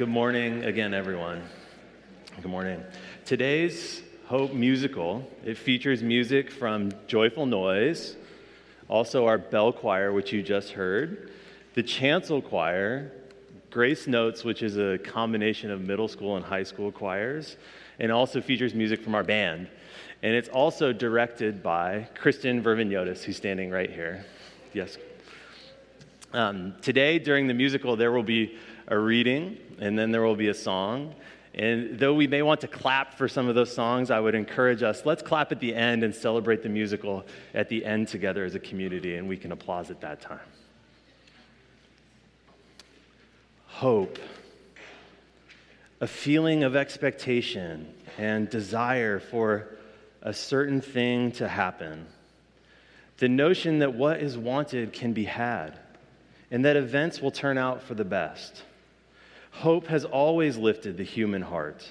[0.00, 1.42] Good morning again, everyone.
[2.36, 2.82] Good morning.
[3.26, 8.16] Today's Hope musical, it features music from Joyful Noise,
[8.88, 11.30] also our bell choir, which you just heard,
[11.74, 13.12] the chancel choir,
[13.68, 17.58] Grace Notes, which is a combination of middle school and high school choirs,
[17.98, 19.68] and also features music from our band.
[20.22, 24.24] And it's also directed by Kristen Verviniotis, who's standing right here.
[24.72, 24.96] Yes.
[26.32, 28.56] Um, today, during the musical, there will be
[28.90, 31.14] a reading, and then there will be a song.
[31.54, 34.82] And though we may want to clap for some of those songs, I would encourage
[34.82, 38.54] us let's clap at the end and celebrate the musical at the end together as
[38.54, 40.38] a community, and we can applaud at that time.
[43.66, 44.18] Hope,
[46.00, 49.68] a feeling of expectation and desire for
[50.22, 52.06] a certain thing to happen.
[53.18, 55.78] The notion that what is wanted can be had,
[56.50, 58.62] and that events will turn out for the best.
[59.50, 61.90] Hope has always lifted the human heart.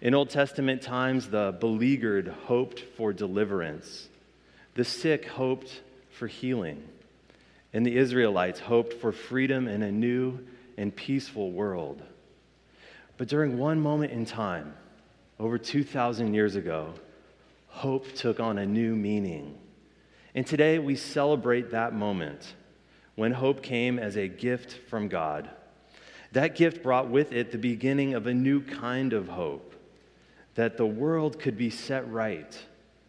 [0.00, 4.08] In Old Testament times, the beleaguered hoped for deliverance,
[4.74, 6.82] the sick hoped for healing,
[7.72, 10.38] and the Israelites hoped for freedom in a new
[10.76, 12.02] and peaceful world.
[13.16, 14.74] But during one moment in time,
[15.40, 16.94] over 2,000 years ago,
[17.68, 19.58] hope took on a new meaning.
[20.34, 22.54] And today we celebrate that moment
[23.16, 25.50] when hope came as a gift from God.
[26.32, 29.74] That gift brought with it the beginning of a new kind of hope
[30.54, 32.58] that the world could be set right,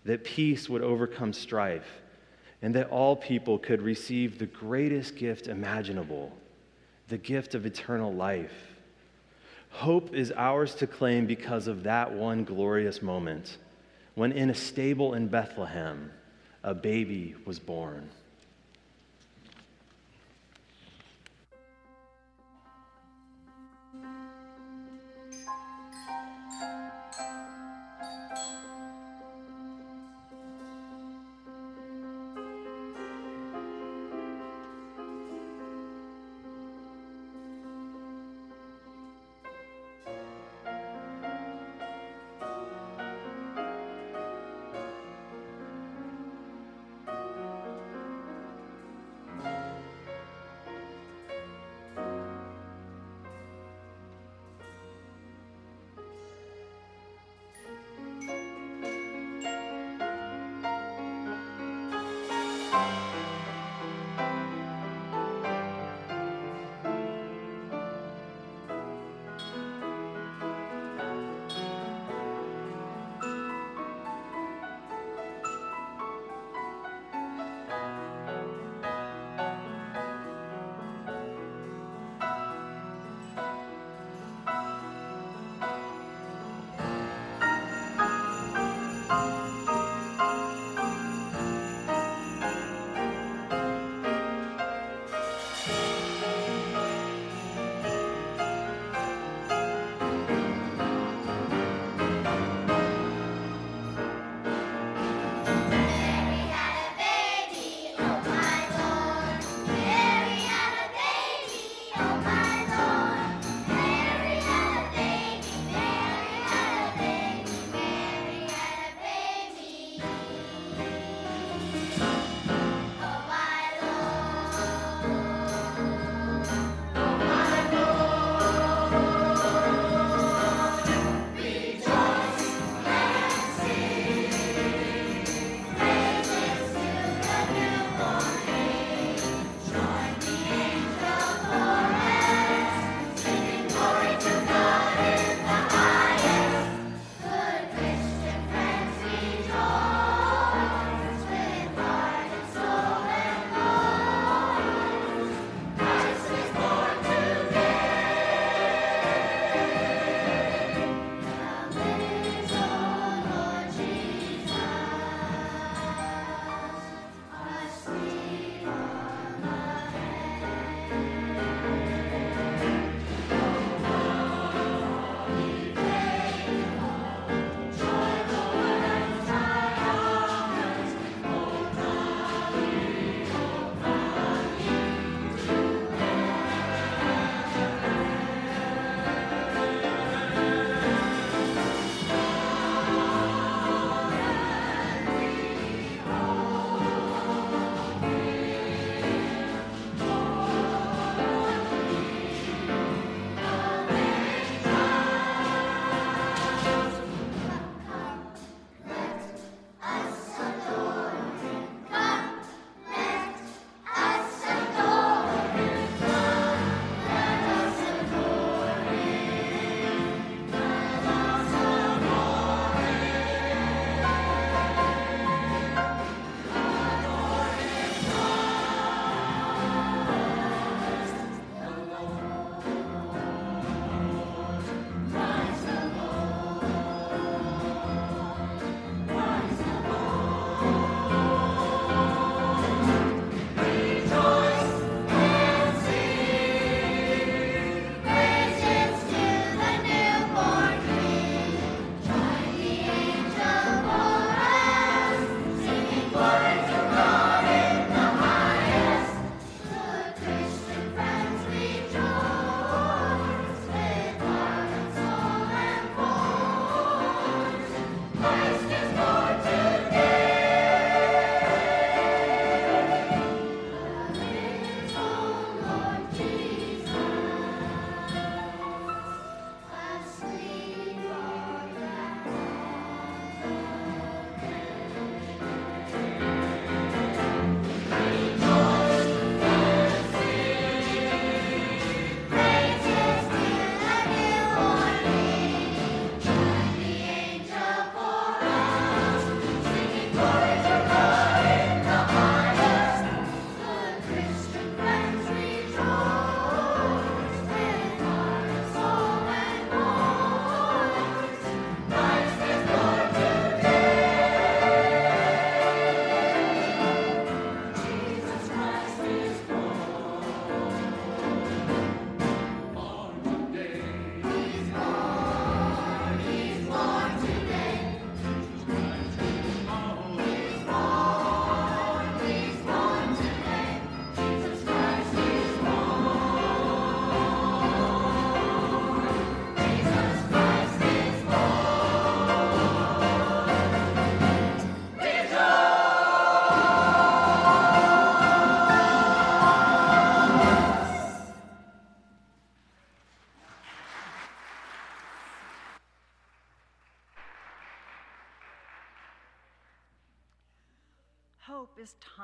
[0.05, 2.01] that peace would overcome strife,
[2.61, 6.31] and that all people could receive the greatest gift imaginable
[7.07, 8.53] the gift of eternal life.
[9.71, 13.57] Hope is ours to claim because of that one glorious moment
[14.15, 16.11] when, in a stable in Bethlehem,
[16.63, 18.09] a baby was born.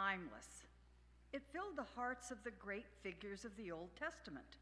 [0.06, 0.66] Timeless.
[1.34, 4.57] It filled the hearts of the great figures of the Old Testament.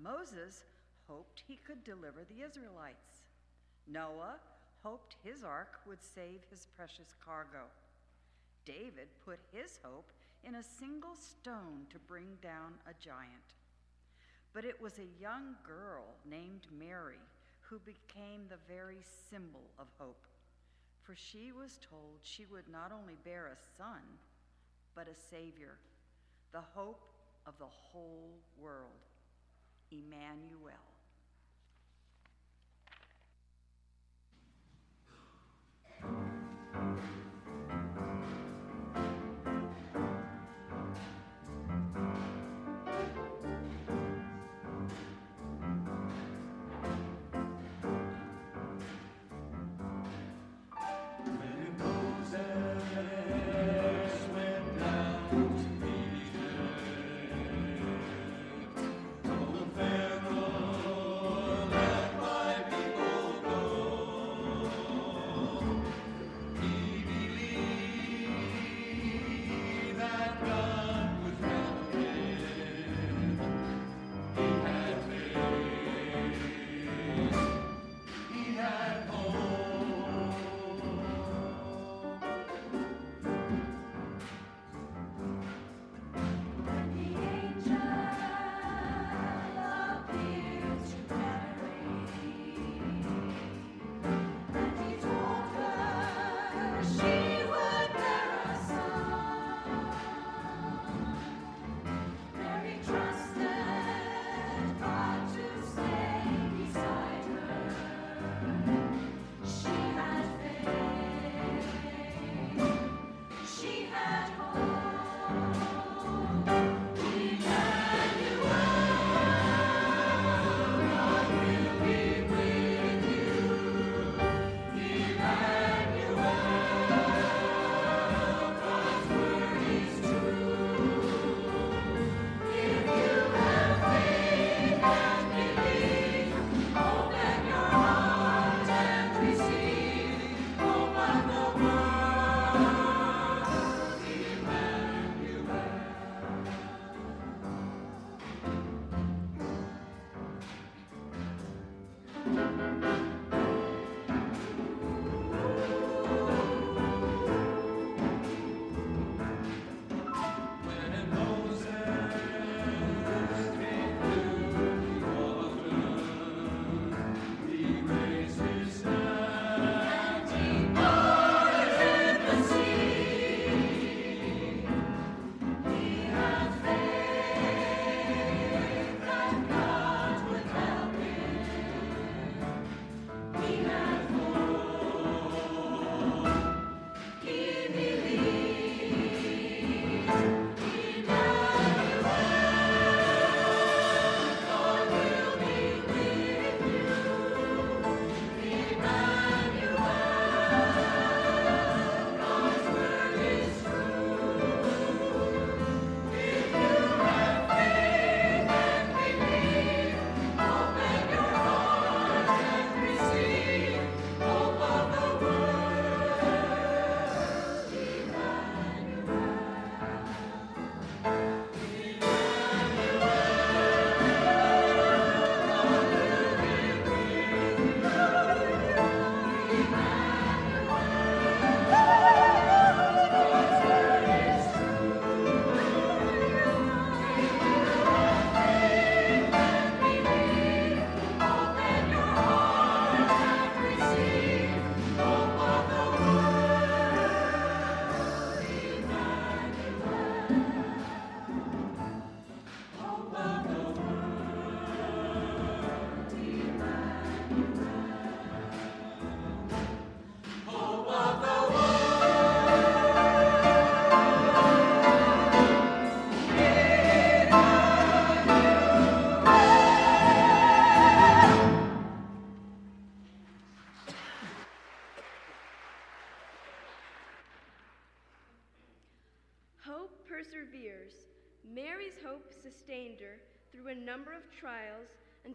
[0.00, 0.64] Moses
[1.06, 3.24] hoped he could deliver the Israelites.
[3.86, 4.36] Noah
[4.82, 7.64] hoped his ark would save his precious cargo.
[8.66, 10.12] David put his hope
[10.44, 13.54] in a single stone to bring down a giant.
[14.52, 17.24] But it was a young girl named Mary
[17.62, 20.26] who became the very symbol of hope.
[21.02, 24.02] For she was told she would not only bear a son,
[24.94, 25.76] but a Savior,
[26.52, 27.00] the hope
[27.46, 28.90] of the whole world,
[29.90, 30.74] Emmanuel.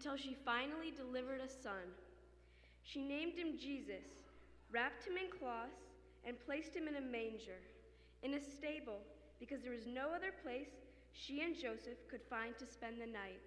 [0.04, 1.88] Until she finally delivered a son.
[2.84, 4.04] She named him Jesus,
[4.70, 5.80] wrapped him in cloths,
[6.26, 7.60] and placed him in a manger,
[8.22, 9.00] in a stable,
[9.40, 10.68] because there was no other place
[11.14, 13.40] she and Joseph could find to spend the night.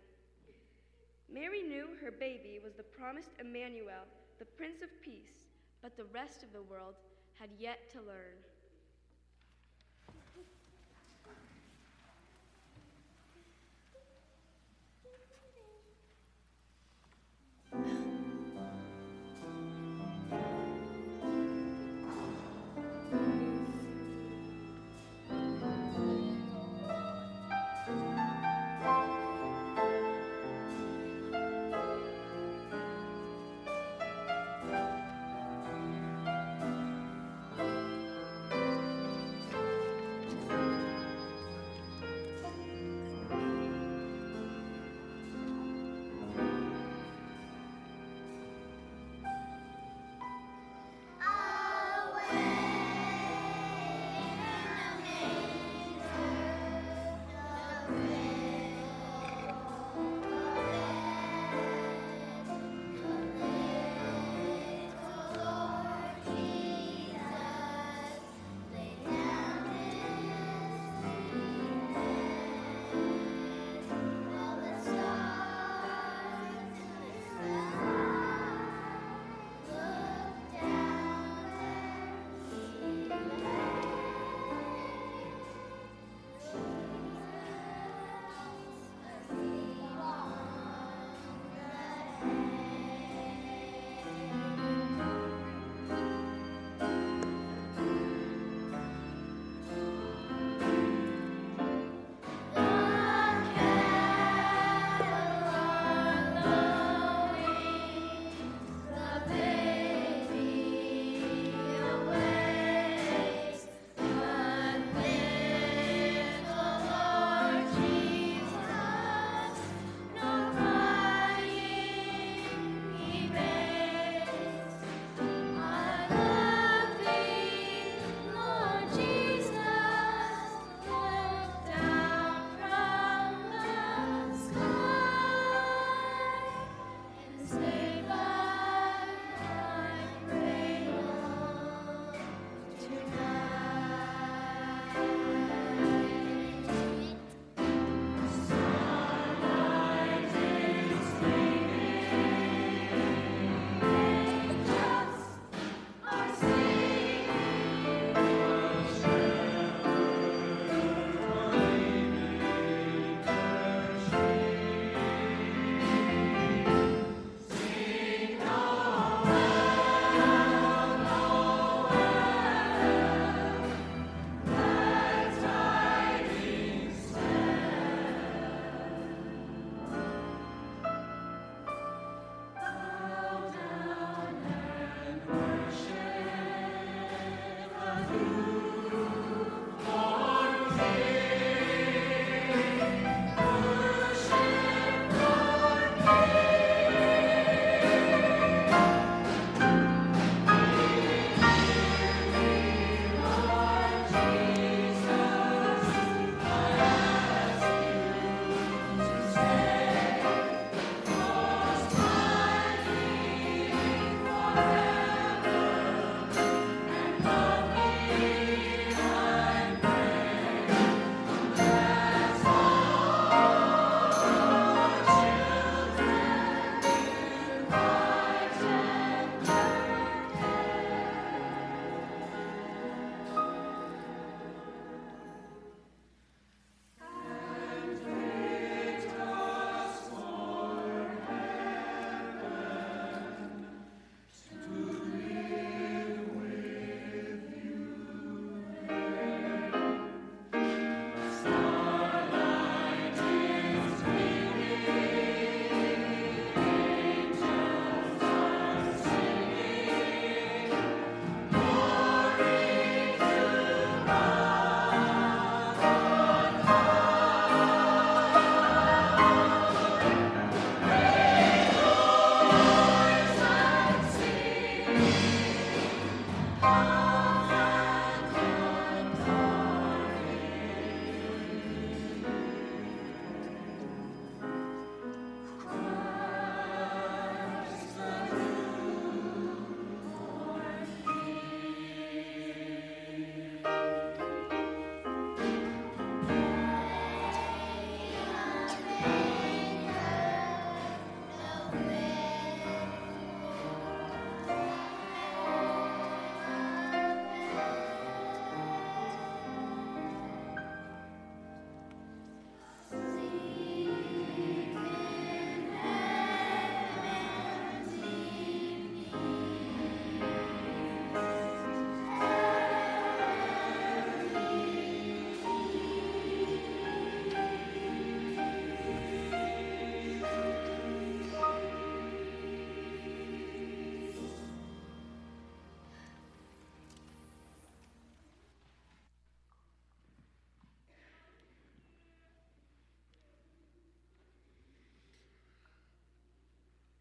[1.30, 4.08] Mary knew her baby was the promised Emmanuel,
[4.38, 5.36] the Prince of Peace,
[5.82, 6.94] but the rest of the world
[7.38, 8.40] had yet to learn.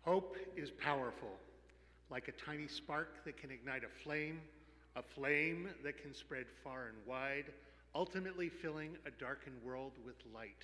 [0.05, 1.31] Hope is powerful,
[2.11, 4.39] like a tiny spark that can ignite a flame,
[4.95, 7.45] a flame that can spread far and wide,
[7.95, 10.61] ultimately filling a darkened world with light.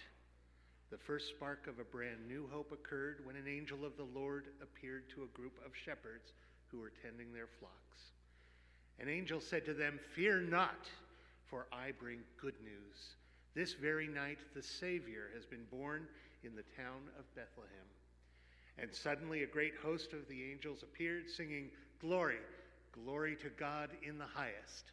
[0.91, 4.45] The first spark of a brand new hope occurred when an angel of the Lord
[4.62, 6.34] appeared to a group of shepherds
[6.67, 8.12] who were tending their flocks.
[8.99, 10.88] An angel said to them, Fear not,
[11.49, 13.15] for I bring good news.
[13.56, 16.06] This very night the Savior has been born
[16.43, 17.88] in the town of Bethlehem.
[18.77, 22.39] And suddenly a great host of the angels appeared, singing, Glory,
[22.91, 24.91] glory to God in the highest.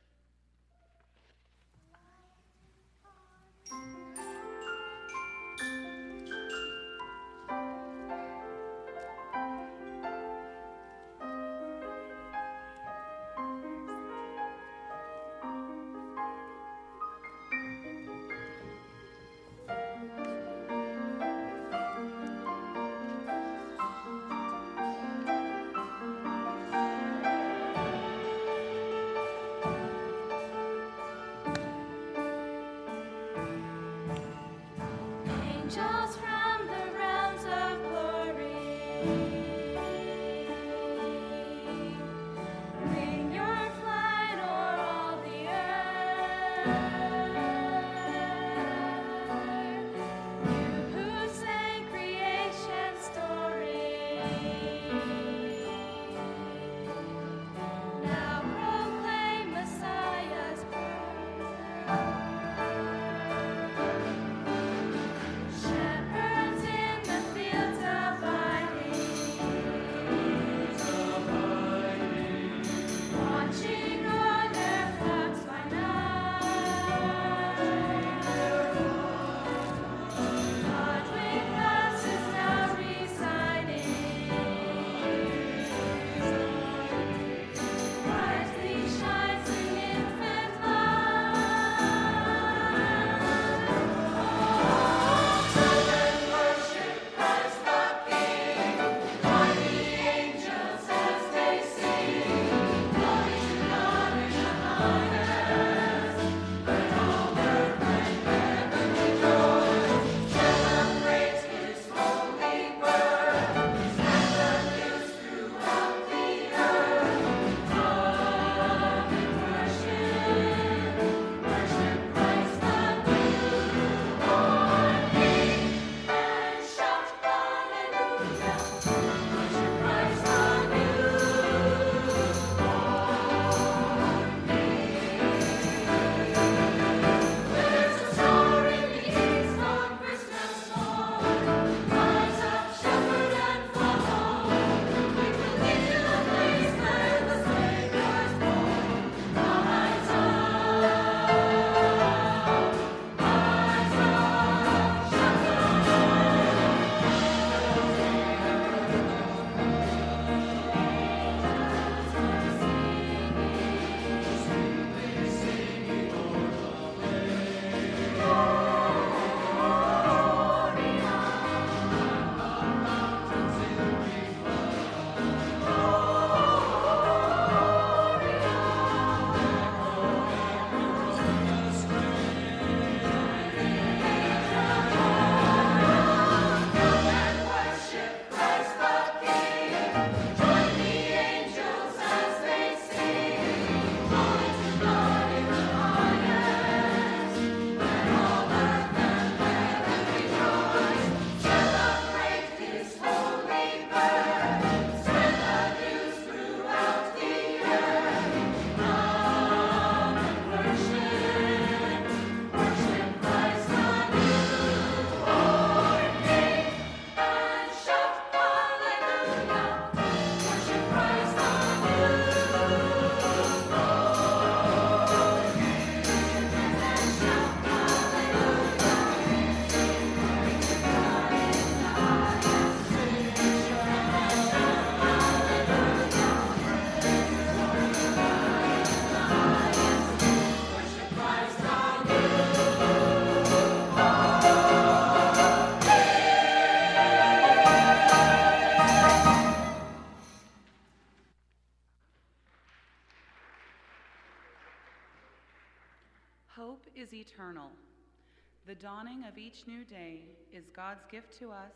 [258.99, 261.73] Dawning of each new day is God's gift to us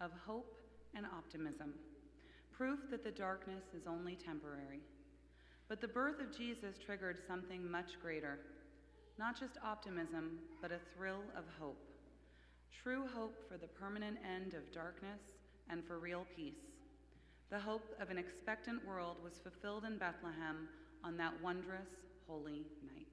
[0.00, 0.56] of hope
[0.96, 1.72] and optimism.
[2.50, 4.80] proof that the darkness is only temporary.
[5.68, 8.38] But the birth of Jesus triggered something much greater
[9.16, 11.78] not just optimism, but a thrill of hope.
[12.82, 15.20] True hope for the permanent end of darkness
[15.70, 16.58] and for real peace.
[17.50, 20.66] The hope of an expectant world was fulfilled in Bethlehem
[21.04, 21.90] on that wondrous,
[22.26, 23.03] holy night.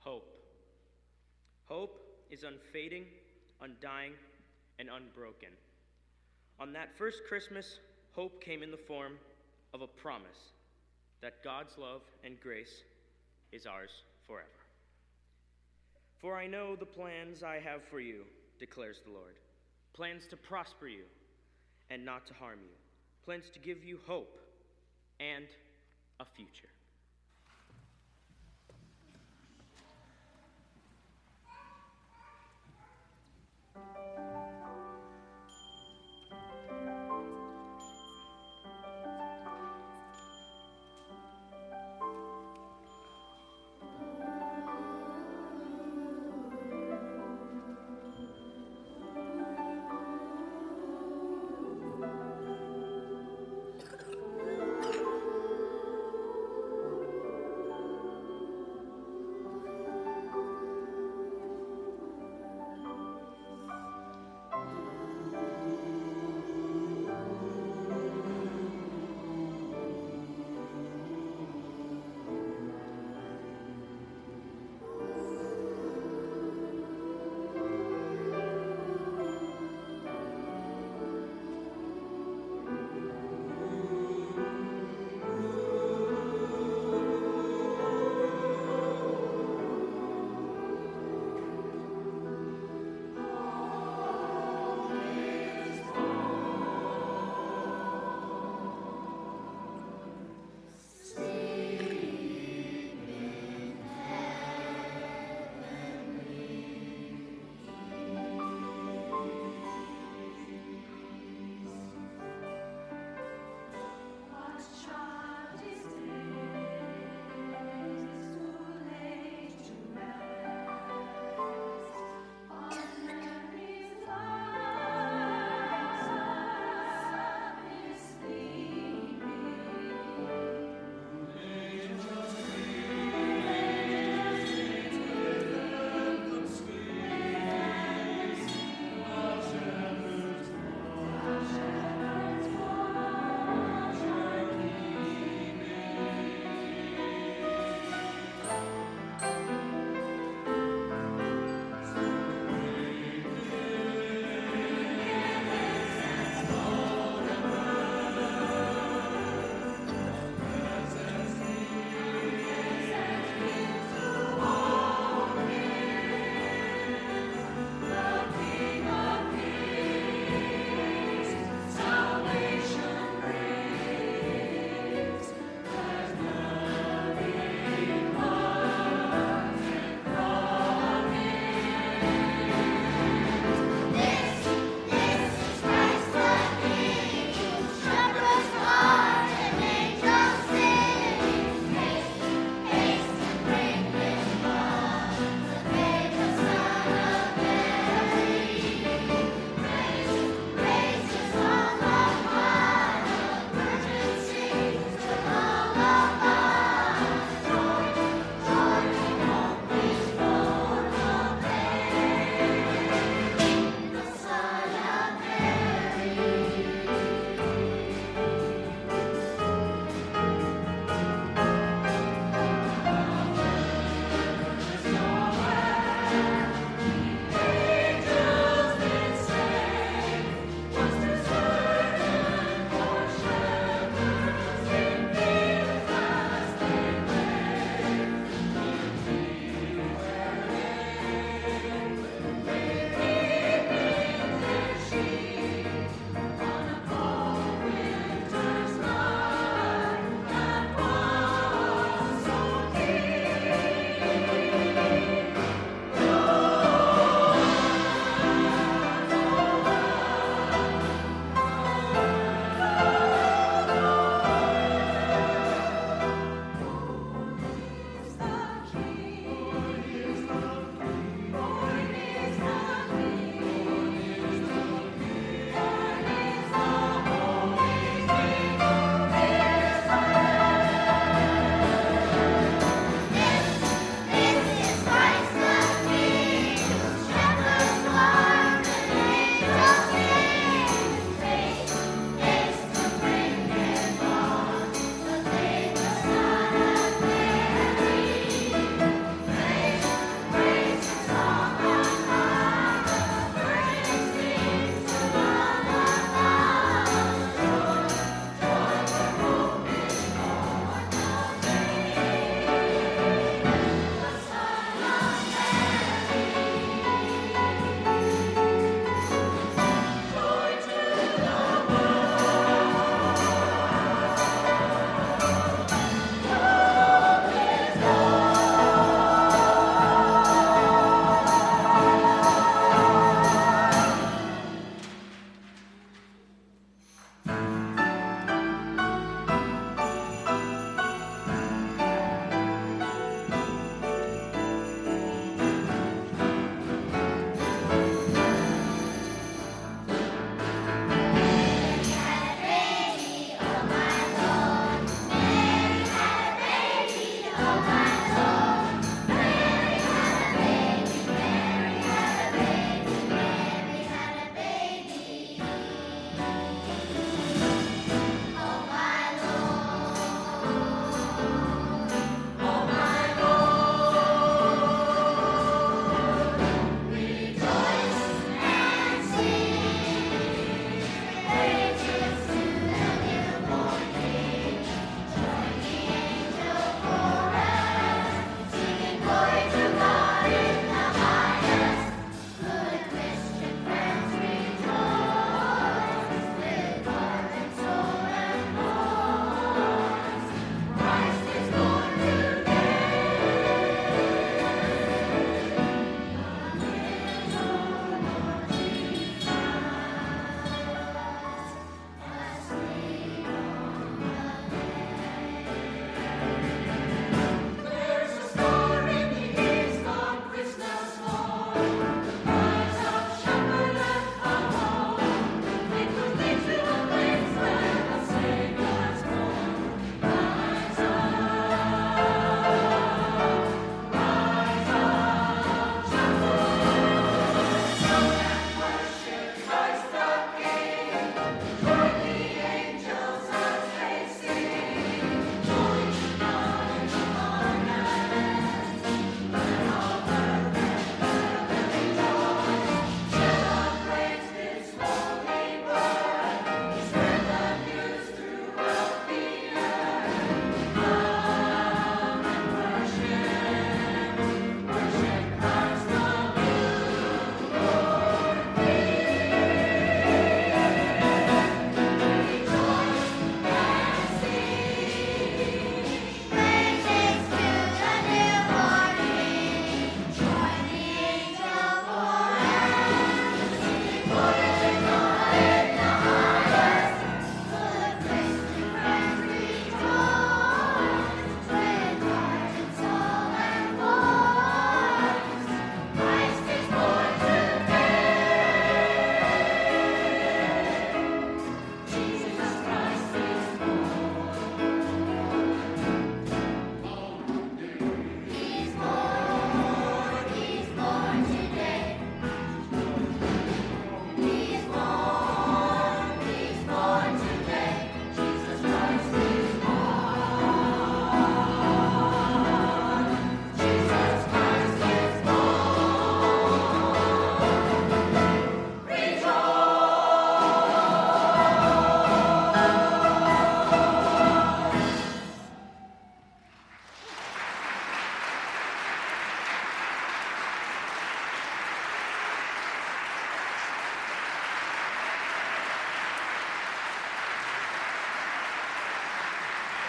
[0.00, 0.40] Hope
[1.70, 3.04] Hope is unfading,
[3.60, 4.12] undying,
[4.80, 5.50] and unbroken.
[6.58, 7.78] On that first Christmas,
[8.12, 9.12] hope came in the form
[9.72, 10.50] of a promise
[11.22, 12.82] that God's love and grace
[13.52, 14.48] is ours forever.
[16.20, 18.24] For I know the plans I have for you,
[18.58, 19.34] declares the Lord
[19.94, 21.02] plans to prosper you
[21.90, 22.76] and not to harm you,
[23.24, 24.38] plans to give you hope
[25.18, 25.46] and
[26.20, 26.68] a future.